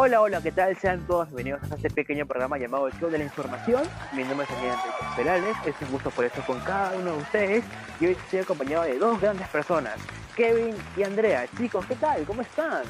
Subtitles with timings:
[0.00, 0.78] Hola, hola, ¿qué tal?
[0.78, 3.82] Sean todos bienvenidos a este pequeño programa llamado El Show de la Información.
[4.12, 7.18] Mi nombre es Daniel Enrique Perales, es un gusto por estar con cada uno de
[7.18, 7.64] ustedes
[7.98, 9.96] y hoy estoy acompañado de dos grandes personas,
[10.36, 11.48] Kevin y Andrea.
[11.58, 12.22] Chicos, ¿qué tal?
[12.26, 12.84] ¿Cómo están?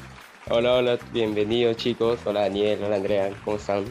[0.51, 2.19] Hola, hola, bienvenidos chicos.
[2.25, 3.85] Hola Daniel, hola Andrea, ¿cómo están?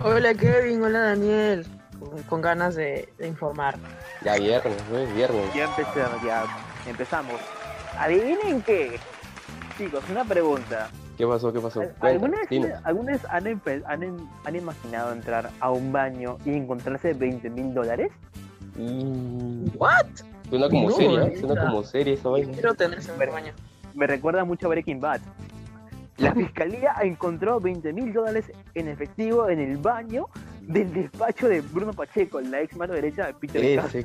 [0.00, 1.64] Hola Kevin, hola Daniel.
[2.00, 3.76] Con, con ganas de, de informar.
[4.24, 5.14] Ya viernes, ¿no?
[5.14, 5.54] Viernes.
[5.54, 6.44] Ya empezamos, ya
[6.84, 7.40] empezamos.
[7.96, 8.98] ¿Adivinen qué?
[9.78, 10.90] Chicos, una pregunta.
[11.16, 11.52] ¿Qué pasó?
[11.52, 11.82] ¿Qué pasó?
[12.00, 12.70] ¿Alguna vez, dinos.
[12.84, 13.46] ¿alguna vez han,
[13.86, 18.10] han, em- han imaginado entrar a un baño y encontrarse 20 mil dólares?
[19.76, 20.06] ¿What?
[20.48, 21.36] Suena como No, serie, ¿eh?
[21.38, 22.52] Suena como serie esa vaina.
[22.52, 23.52] Quiero tener ese baño.
[23.94, 25.20] Me recuerda mucho a Breaking Bad.
[26.18, 30.28] La fiscalía encontró 20 mil dólares en efectivo en el baño
[30.62, 34.04] del despacho de Bruno Pacheco, la ex mano derecha de Peter Ese.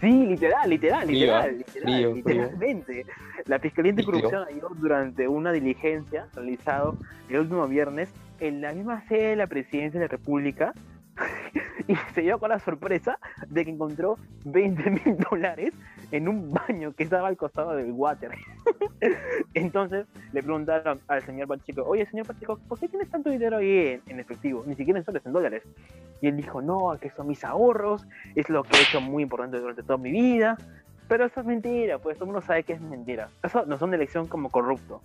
[0.00, 1.52] Sí, literal, literal, literal, ¿eh?
[1.58, 2.14] literal, Frío, frío.
[2.14, 3.06] literalmente.
[3.46, 3.90] La Fiscalía.
[3.90, 6.96] Anticorrupción halló durante una diligencia realizado
[7.28, 8.08] el último viernes
[8.38, 10.72] en la misma sede de la Presidencia de la República
[11.88, 15.74] y se dio con la sorpresa de que encontró 20 mil dólares
[16.10, 18.30] en un baño que estaba al costado del water.
[19.54, 24.00] Entonces le preguntaron al señor Pacheco, oye señor Pacheco, ¿por qué tienes tanto dinero ahí
[24.06, 24.64] en, en efectivo?
[24.66, 25.62] Ni siquiera en soles, en dólares.
[26.20, 29.58] Y él dijo, no, que son mis ahorros, es lo que he hecho muy importante
[29.58, 30.56] durante toda mi vida.
[31.08, 33.30] Pero eso es mentira, pues todo el mundo sabe que es mentira.
[33.42, 35.00] Eso no son de elección como corrupto.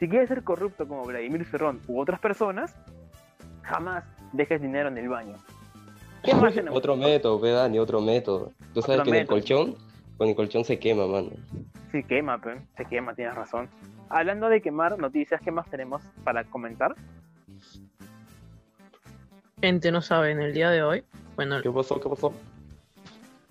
[0.00, 2.74] Si quieres ser corrupto como Vladimir Cerrón u otras personas,
[3.62, 5.36] jamás dejes dinero en el baño.
[6.24, 6.54] ¿Qué más?
[6.70, 8.50] Otro método, ve Dani, otro método.
[8.72, 9.76] Tú sabes Otro que en el colchón,
[10.16, 11.30] con el colchón se quema, mano.
[11.92, 12.60] Sí, quema, pe.
[12.76, 13.68] se quema, tienes razón.
[14.08, 16.94] Hablando de quemar noticias, ¿qué más tenemos para comentar?
[19.60, 21.04] Gente no sabe, en el día de hoy,
[21.36, 22.00] bueno, ¿Qué pasó?
[22.00, 22.32] ¿Qué pasó?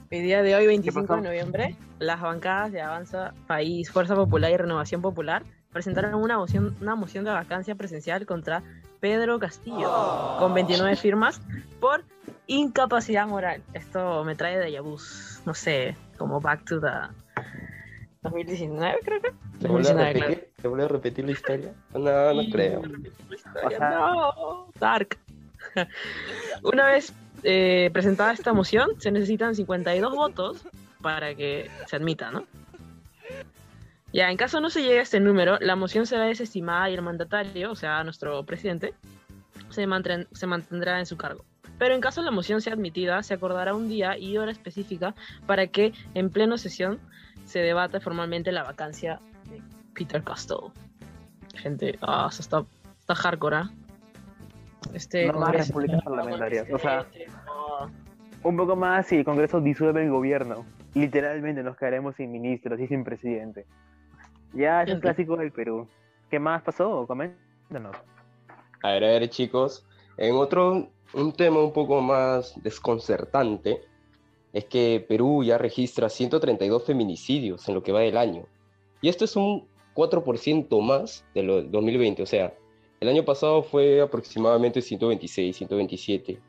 [0.10, 1.16] el día de hoy, 25 pasó?
[1.16, 6.76] de noviembre, las bancadas de Avanza País, Fuerza Popular y Renovación Popular presentaron una moción,
[6.82, 8.62] una moción de vacancia presencial contra
[9.00, 9.90] Pedro Castillo,
[10.38, 11.42] con 29 firmas
[11.80, 12.04] por
[12.46, 13.64] incapacidad moral.
[13.74, 16.88] Esto me trae de vus, no sé, como back to the
[18.22, 19.32] 2019, creo que.
[19.60, 20.30] ¿Se vuelve a 2019, claro.
[20.30, 20.50] repetir?
[20.62, 21.74] ¿Se vuelve a repetir la historia?
[21.94, 22.82] No, no creo.
[23.66, 25.18] O sea- No, Dark.
[26.64, 27.14] Una vez
[27.44, 30.66] eh, presentada esta moción, se necesitan 52 votos
[31.02, 32.46] para que se admita, ¿no?
[34.14, 37.02] Ya, en caso no se llegue a este número, la moción será desestimada y el
[37.02, 38.94] mandatario, o sea, nuestro presidente,
[39.70, 41.44] se, mantren- se mantendrá en su cargo.
[41.80, 45.68] Pero en caso la moción sea admitida, se acordará un día y hora específica para
[45.68, 47.00] que en pleno sesión
[47.46, 49.20] se debata formalmente la vacancia
[49.50, 49.62] de
[49.94, 50.72] Peter Costello.
[51.56, 52.64] Gente, ah, eso está,
[53.00, 53.72] está hardcore, ¿ah?
[54.94, 57.06] Este No más repúblicas parlamentarias, o sea-
[58.44, 60.66] Un poco más y el Congreso disuelve el gobierno.
[60.94, 63.66] Literalmente nos quedaremos sin ministros y sin presidente.
[64.54, 65.88] Ya es un clásico del Perú.
[66.30, 67.08] ¿Qué más pasó?
[67.08, 67.96] Coméntanos.
[68.84, 69.86] A ver, a ver, chicos.
[70.18, 73.82] En otro, un tema un poco más desconcertante
[74.52, 78.46] es que Perú ya registra 132 feminicidios en lo que va del año.
[79.02, 82.24] Y esto es un 4% más de lo del 2020.
[82.24, 82.54] O sea,
[83.00, 86.40] el año pasado fue aproximadamente 126, 127.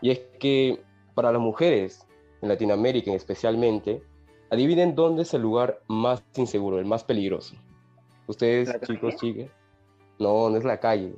[0.00, 0.80] Y es que
[1.14, 2.06] para las mujeres,
[2.40, 4.02] en Latinoamérica especialmente,
[4.50, 7.56] adivinen dónde es el lugar más inseguro, el más peligroso.
[8.26, 9.50] Ustedes, ¿La chicos, chicas.
[10.18, 11.14] No, no es la calle.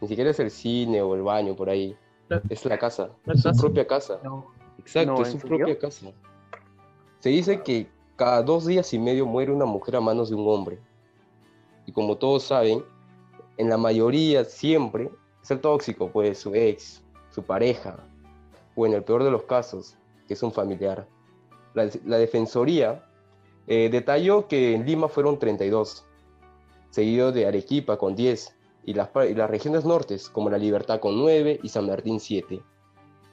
[0.00, 1.96] Ni siquiera es el cine o el baño por ahí.
[2.28, 3.10] La- Es la casa.
[3.24, 4.20] la es su propia casa.
[4.24, 4.46] No.
[4.78, 5.58] Exacto, No, es ¿en su serio?
[5.58, 6.06] propia casa.
[7.20, 7.86] Se dice que
[8.16, 10.78] cada dos días y medio muere una mujer a manos de un hombre.
[11.86, 12.82] Y como todos saben,
[13.56, 15.10] en la mayoría siempre
[15.42, 17.98] es el tóxico, pues su ex, su pareja,
[18.76, 19.96] o en el peor de los casos,
[20.26, 21.06] que es un familiar.
[21.74, 23.04] La, la Defensoría
[23.66, 26.04] eh, detalló que en Lima fueron 32,
[26.90, 28.54] seguido de Arequipa con 10,
[28.86, 32.60] y las, y las regiones nortes, como La Libertad con 9 y San Martín 7.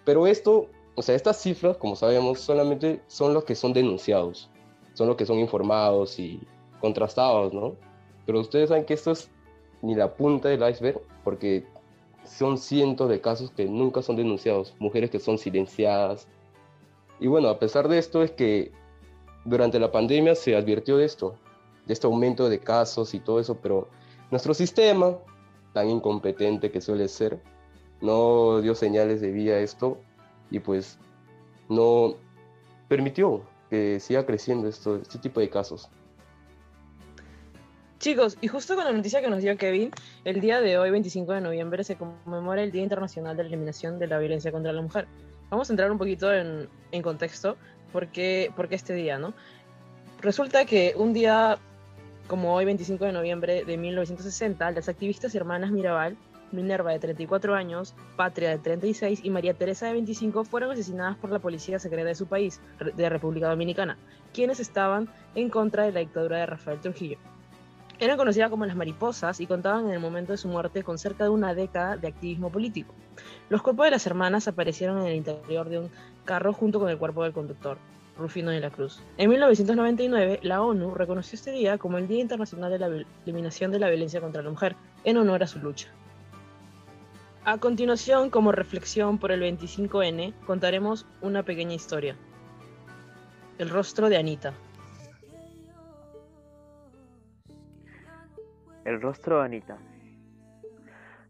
[0.05, 4.49] Pero esto, o sea, estas cifras, como sabemos, solamente son los que son denunciados,
[4.93, 6.41] son los que son informados y
[6.79, 7.75] contrastados, ¿no?
[8.25, 9.29] Pero ustedes saben que esto es
[9.81, 11.65] ni la punta del iceberg, porque
[12.23, 16.27] son cientos de casos que nunca son denunciados, mujeres que son silenciadas.
[17.19, 18.71] Y bueno, a pesar de esto es que
[19.45, 21.35] durante la pandemia se advirtió de esto,
[21.85, 23.87] de este aumento de casos y todo eso, pero
[24.29, 25.17] nuestro sistema,
[25.73, 27.39] tan incompetente que suele ser,
[28.01, 29.97] no dio señales de vida a esto
[30.49, 30.97] y pues
[31.69, 32.15] no
[32.87, 35.89] permitió que siga creciendo esto, este tipo de casos.
[37.99, 39.91] Chicos, y justo con la noticia que nos dio Kevin,
[40.25, 43.99] el día de hoy, 25 de noviembre, se conmemora el Día Internacional de la Eliminación
[43.99, 45.07] de la Violencia contra la Mujer.
[45.51, 47.57] Vamos a entrar un poquito en, en contexto,
[47.93, 49.35] porque, porque este día, ¿no?
[50.19, 51.59] Resulta que un día
[52.31, 56.15] como hoy 25 de noviembre de 1960, las activistas hermanas Mirabal,
[56.53, 61.29] Minerva de 34 años, Patria de 36 y María Teresa de 25 fueron asesinadas por
[61.29, 62.61] la policía secreta de su país,
[62.95, 63.97] de República Dominicana,
[64.33, 67.17] quienes estaban en contra de la dictadura de Rafael Trujillo.
[67.99, 71.25] Eran conocidas como las mariposas y contaban en el momento de su muerte con cerca
[71.25, 72.93] de una década de activismo político.
[73.49, 75.91] Los cuerpos de las hermanas aparecieron en el interior de un
[76.25, 77.77] carro junto con el cuerpo del conductor,
[78.17, 79.01] Rufino de la Cruz.
[79.17, 83.79] En 1999, la ONU reconoció este día como el Día Internacional de la Eliminación de
[83.79, 85.87] la Violencia contra la Mujer, en honor a su lucha.
[87.43, 92.15] A continuación, como reflexión por el 25N, contaremos una pequeña historia.
[93.57, 94.53] El rostro de Anita.
[98.85, 99.77] El rostro de Anita.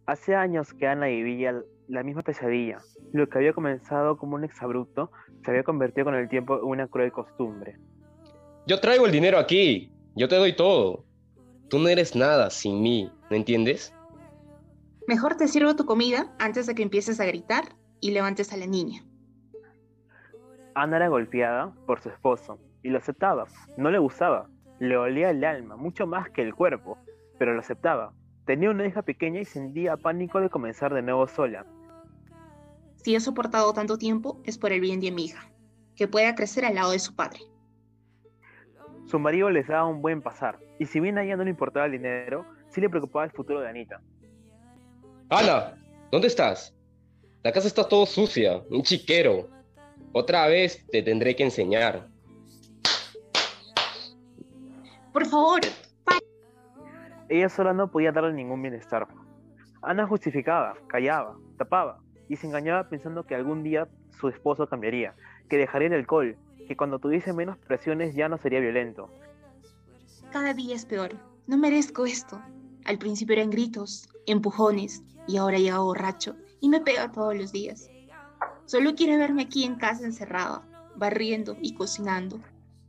[0.05, 1.61] Hace años que Ana vivía
[1.91, 2.77] la misma pesadilla.
[3.11, 5.11] Lo que había comenzado como un exabrupto
[5.43, 7.77] se había convertido con el tiempo en una cruel costumbre.
[8.65, 9.91] Yo traigo el dinero aquí.
[10.15, 11.05] Yo te doy todo.
[11.69, 13.93] Tú no eres nada sin mí, ¿no entiendes?
[15.07, 17.65] Mejor te sirvo tu comida antes de que empieces a gritar
[17.99, 19.03] y levantes a la niña.
[20.75, 23.47] Ana era golpeada por su esposo y lo aceptaba.
[23.77, 24.47] No le gustaba.
[24.79, 26.97] Le olía el alma, mucho más que el cuerpo
[27.41, 28.13] pero lo aceptaba.
[28.45, 31.65] Tenía una hija pequeña y sentía pánico de comenzar de nuevo sola.
[33.03, 35.50] Si he soportado tanto tiempo es por el bien de mi hija,
[35.95, 37.39] que pueda crecer al lado de su padre.
[39.07, 41.88] Su marido les daba un buen pasar, y si bien a ella no le importaba
[41.88, 44.00] el dinero, sí le preocupaba el futuro de Anita.
[45.30, 45.74] Ana,
[46.12, 46.75] ¿dónde estás?
[47.42, 49.50] La casa está todo sucia, un chiquero.
[50.12, 52.07] Otra vez te tendré que enseñar.
[55.12, 55.62] Por favor,
[57.30, 59.07] ella sola no podía darle ningún bienestar.
[59.81, 62.00] Ana justificaba, callaba, tapaba
[62.31, 65.13] y se engañaba pensando que algún día su esposo cambiaría,
[65.50, 69.10] que dejaría el alcohol, que cuando tuviese menos presiones ya no sería violento.
[70.31, 71.12] Cada día es peor.
[71.48, 72.42] No merezco esto.
[72.86, 77.89] Al principio eran gritos, empujones y ahora llega borracho y me pega todos los días.
[78.63, 82.39] Solo quiere verme aquí en casa encerrada, barriendo y cocinando.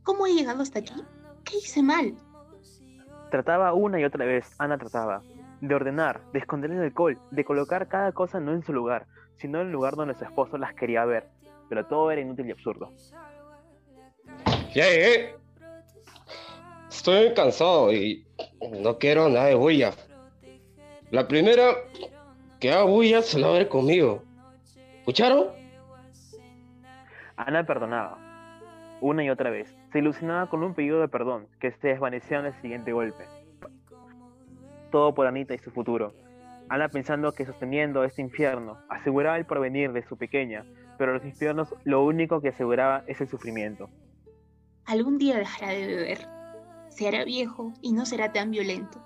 [0.03, 1.03] ¿Cómo he llegado hasta aquí?
[1.43, 2.15] ¿Qué hice mal?
[3.29, 5.21] Trataba una y otra vez, Ana trataba,
[5.67, 9.05] de ordenar, de esconder el alcohol, de colocar cada cosa no en su lugar,
[9.37, 11.29] sino en el lugar donde su esposo las quería ver,
[11.69, 12.91] pero todo era inútil y absurdo.
[14.73, 15.35] Ya llegué.
[16.89, 18.27] Estoy cansado y
[18.81, 19.93] no quiero nada de bulla.
[21.11, 21.75] La primera
[22.59, 24.21] que haga bulla se la va a ver conmigo.
[24.99, 25.47] ¿Escucharon?
[27.37, 28.17] Ana perdonaba,
[28.99, 29.73] una y otra vez.
[29.93, 33.23] Se ilusionaba con un pedido de perdón que se desvanecía en el siguiente golpe.
[34.93, 36.13] Todo por Anita y su futuro.
[36.69, 40.65] Ana pensando que sosteniendo este infierno aseguraba el porvenir de su pequeña,
[40.99, 43.89] pero los infiernos lo único que aseguraba es el sufrimiento.
[44.85, 46.19] Algún día dejará de beber.
[46.89, 48.99] Se hará viejo y no será tan violento.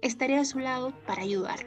[0.00, 1.58] Estaré a su lado para ayudar.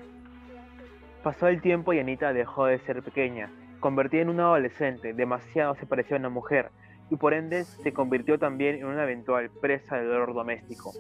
[1.22, 5.86] Pasó el tiempo y Anita dejó de ser pequeña, convertida en una adolescente, demasiado se
[5.86, 6.72] parecía a una mujer,
[7.12, 10.94] y por ende se convirtió también en una eventual presa del dolor doméstico.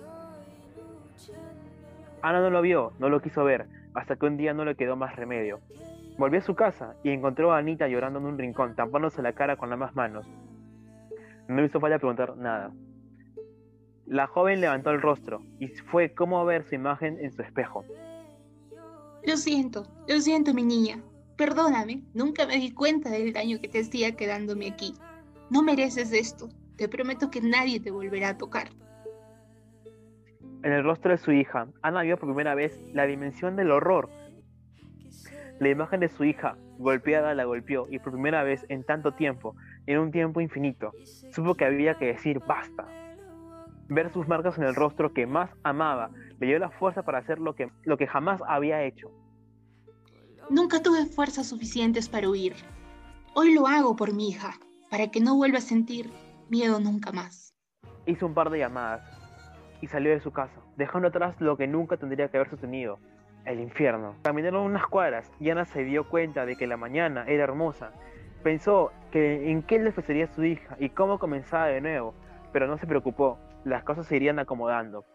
[2.22, 4.96] Ana no lo vio, no lo quiso ver, hasta que un día no le quedó
[4.96, 5.60] más remedio.
[6.18, 9.58] Volvió a su casa y encontró a Anita llorando en un rincón, tapándose la cara
[9.58, 10.28] con ambas manos.
[11.48, 12.72] No hizo falta preguntar nada.
[14.06, 17.86] La joven levantó el rostro y fue como ver su imagen en su espejo.
[19.26, 21.02] Lo siento, lo siento mi niña.
[21.38, 24.94] Perdóname, nunca me di cuenta del daño que te hacía quedándome aquí.
[25.50, 26.50] No mereces esto.
[26.76, 28.70] Te prometo que nadie te volverá a tocar.
[30.64, 34.10] En el rostro de su hija, Ana vio por primera vez la dimensión del horror.
[35.60, 39.56] La imagen de su hija, golpeada, la golpeó y por primera vez en tanto tiempo,
[39.88, 40.92] en un tiempo infinito,
[41.32, 42.86] supo que había que decir basta.
[43.88, 47.40] Ver sus marcas en el rostro que más amaba le dio la fuerza para hacer
[47.40, 49.12] lo que, lo que jamás había hecho.
[50.50, 52.54] Nunca tuve fuerzas suficientes para huir.
[53.34, 54.54] Hoy lo hago por mi hija
[54.92, 56.12] para que no vuelva a sentir
[56.50, 57.56] miedo nunca más.
[58.06, 59.21] Hizo un par de llamadas
[59.82, 63.00] y salió de su casa, dejando atrás lo que nunca tendría que haber sostenido,
[63.46, 64.16] el infierno.
[64.24, 67.92] Caminaron unas cuadras y Ana se dio cuenta de que la mañana era hermosa.
[68.44, 72.14] Pensó que en qué le ofrecería su hija y cómo comenzaba de nuevo,
[72.54, 75.06] pero no se preocupó, las cosas se irían acomodando.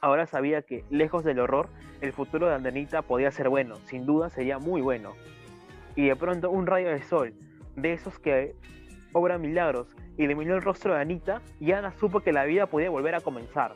[0.00, 1.68] Ahora sabía que, lejos del horror,
[2.02, 5.12] el futuro de Andanita podía ser bueno, sin duda sería muy bueno.
[5.96, 7.32] Y de pronto un rayo de sol,
[7.76, 8.54] de esos que
[9.14, 13.14] obra milagros, iluminó el rostro de Anita y Ana supo que la vida podía volver
[13.14, 13.74] a comenzar.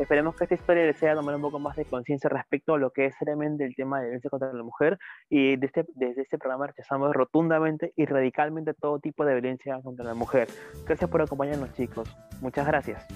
[0.00, 2.90] Esperemos que esta historia les haya tomado un poco más de conciencia respecto a lo
[2.90, 6.68] que es seriamente el tema de violencia contra la mujer y desde, desde este programa
[6.68, 10.48] rechazamos rotundamente y radicalmente todo tipo de violencia contra la mujer.
[10.86, 12.08] Gracias por acompañarnos chicos.
[12.40, 13.06] Muchas gracias.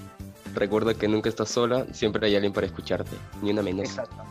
[0.54, 3.88] recuerda que nunca estás sola, siempre hay alguien para escucharte, ni una menos.
[3.88, 4.22] Exacto.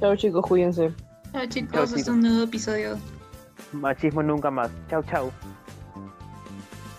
[0.00, 0.90] Chao chicos, cuídense.
[1.30, 2.14] Chao chicos, Chao, hasta chicos.
[2.14, 3.19] un nuevo episodio.
[3.72, 4.70] Machismo nunca más.
[4.88, 5.32] Chau, chau.